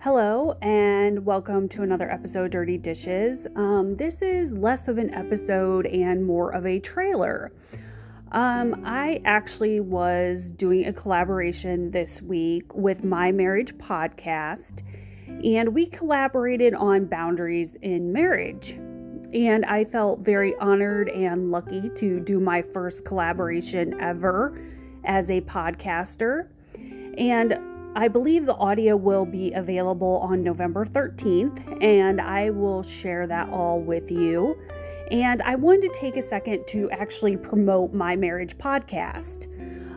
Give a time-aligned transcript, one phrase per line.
[0.00, 3.46] Hello, and welcome to another episode Dirty Dishes.
[3.56, 7.50] Um, this is less of an episode and more of a trailer.
[8.30, 14.84] Um, I actually was doing a collaboration this week with My Marriage Podcast,
[15.42, 18.72] and we collaborated on boundaries in marriage.
[19.32, 24.56] And I felt very honored and lucky to do my first collaboration ever
[25.04, 26.48] as a podcaster.
[27.18, 27.58] And
[27.96, 33.48] I believe the audio will be available on November 13th, and I will share that
[33.48, 34.54] all with you.
[35.10, 39.46] And I wanted to take a second to actually promote my marriage podcast.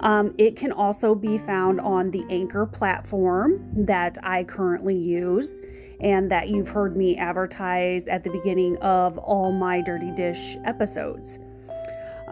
[0.00, 5.62] Um, it can also be found on the Anchor platform that I currently use
[6.00, 11.38] and that you've heard me advertise at the beginning of all my Dirty Dish episodes.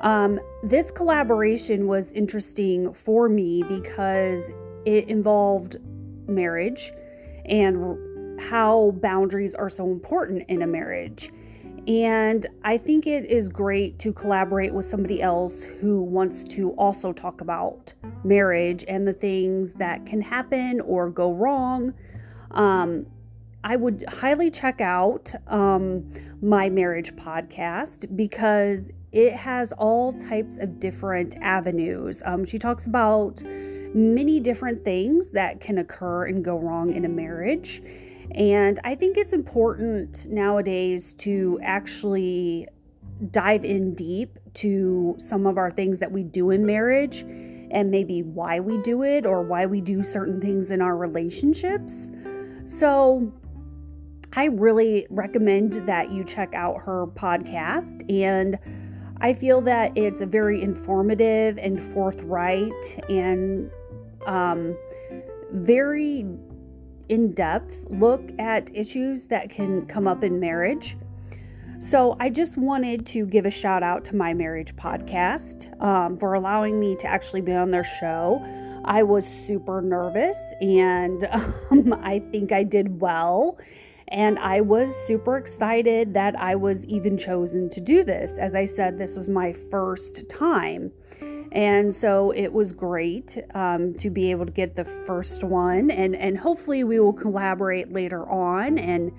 [0.03, 4.43] Um, this collaboration was interesting for me because
[4.87, 5.77] it involved
[6.27, 6.93] marriage
[7.45, 11.31] and how boundaries are so important in a marriage.
[11.87, 17.13] And I think it is great to collaborate with somebody else who wants to also
[17.13, 17.93] talk about
[18.25, 21.93] marriage and the things that can happen or go wrong.
[22.53, 23.07] Um,
[23.65, 30.81] I would highly check out um, my marriage podcast because it has all types of
[30.81, 32.21] different avenues.
[32.25, 33.43] Um, she talks about
[33.95, 37.83] many different things that can occur and go wrong in a marriage.
[38.33, 42.67] And I think it's important nowadays to actually
[43.31, 47.21] dive in deep to some of our things that we do in marriage
[47.71, 51.93] and maybe why we do it or why we do certain things in our relationships.
[52.69, 53.33] So,
[54.37, 58.59] I really recommend that you check out her podcast and
[59.21, 62.73] I feel that it's a very informative and forthright
[63.09, 63.71] and
[64.27, 64.77] um,
[65.53, 66.27] very
[67.09, 70.97] in depth look at issues that can come up in marriage.
[71.81, 76.33] So, I just wanted to give a shout out to my marriage podcast um, for
[76.35, 78.43] allowing me to actually be on their show.
[78.85, 81.25] I was super nervous and
[81.71, 83.59] um, I think I did well.
[84.09, 88.31] And I was super excited that I was even chosen to do this.
[88.39, 90.93] As I said, this was my first time.
[91.55, 96.17] And so it was great um, to be able to get the first one, and,
[96.17, 99.13] and hopefully we will collaborate later on, and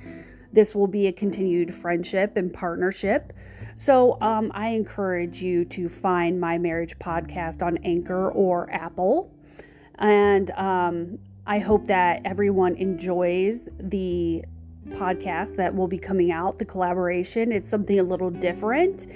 [0.51, 3.31] this will be a continued friendship and partnership.
[3.77, 9.31] So um, I encourage you to find my marriage podcast on Anchor or Apple.
[9.97, 14.43] And um, I hope that everyone enjoys the
[14.89, 17.51] podcast that will be coming out, the collaboration.
[17.51, 19.07] It's something a little different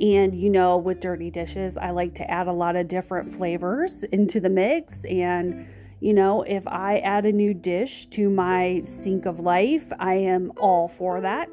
[0.00, 4.04] and you know, with dirty dishes, I like to add a lot of different flavors
[4.12, 4.94] into the mix.
[5.08, 5.66] And
[6.00, 10.52] you know, if I add a new dish to my sink of life, I am
[10.58, 11.48] all for that.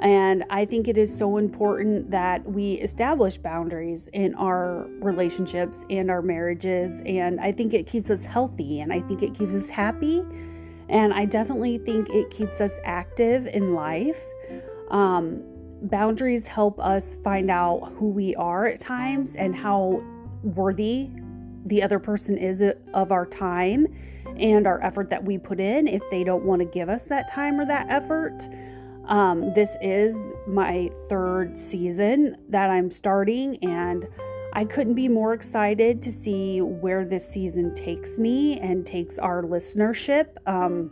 [0.00, 6.08] And I think it is so important that we establish boundaries in our relationships and
[6.10, 7.00] our marriages.
[7.04, 10.22] And I think it keeps us healthy and I think it keeps us happy.
[10.88, 14.20] And I definitely think it keeps us active in life.
[14.90, 15.42] Um,
[15.82, 20.02] boundaries help us find out who we are at times and how
[20.42, 21.08] worthy
[21.66, 23.86] the other person is of our time
[24.38, 27.30] and our effort that we put in if they don't want to give us that
[27.30, 28.48] time or that effort.
[29.06, 30.14] Um, this is
[30.46, 34.06] my third season that I'm starting, and
[34.52, 39.42] I couldn't be more excited to see where this season takes me and takes our
[39.42, 40.28] listenership.
[40.46, 40.90] Um,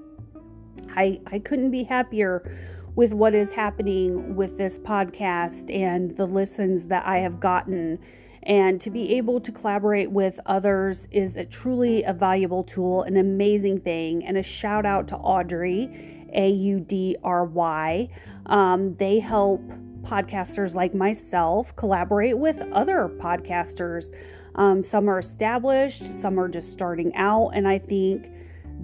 [0.95, 2.57] I, I couldn't be happier
[2.97, 7.99] with what is happening with this podcast and the listens that I have gotten.
[8.43, 13.17] And to be able to collaborate with others is a truly a valuable tool, an
[13.17, 14.25] amazing thing.
[14.25, 18.09] And a shout out to Audry, A U D R Y.
[18.47, 19.61] Um, they help
[20.03, 24.07] podcasters like myself collaborate with other podcasters.
[24.55, 27.51] Um, some are established, some are just starting out.
[27.51, 28.27] And I think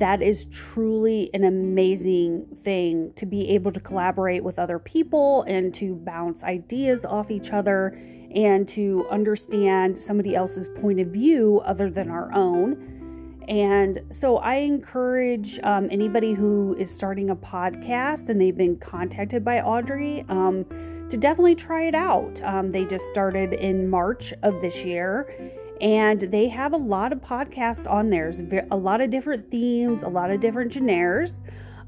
[0.03, 5.73] that is truly an amazing thing to be able to collaborate with other people and
[5.73, 7.97] to bounce ideas off each other
[8.35, 13.45] and to understand somebody else's point of view other than our own.
[13.47, 19.45] And so I encourage um, anybody who is starting a podcast and they've been contacted
[19.45, 20.65] by Audry um,
[21.11, 22.43] to definitely try it out.
[22.43, 25.33] Um, they just started in March of this year
[25.83, 28.33] and they have a lot of podcasts on there.
[28.33, 31.35] There's a lot of different themes, a lot of different genres.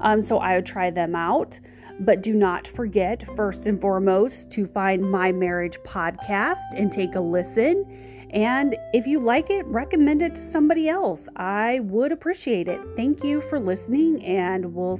[0.01, 1.57] Um, so I would try them out.
[2.01, 7.21] But do not forget, first and foremost, to find my marriage podcast and take a
[7.21, 7.85] listen.
[8.31, 11.21] And if you like it, recommend it to somebody else.
[11.37, 12.81] I would appreciate it.
[12.97, 14.99] Thank you for listening, and we'll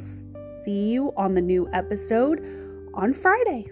[0.64, 2.40] see you on the new episode
[2.94, 3.70] on Friday.